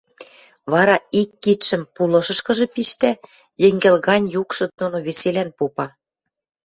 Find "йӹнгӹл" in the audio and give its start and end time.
3.61-3.97